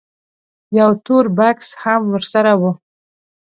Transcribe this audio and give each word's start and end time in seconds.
یو 0.79 0.89
تور 1.05 1.25
بکس 1.37 1.69
هم 1.81 2.01
ورسره 2.13 2.53
و. 2.59 2.61